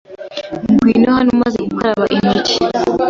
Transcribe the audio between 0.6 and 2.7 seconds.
Ngwino hano umaze gukaraba intoki.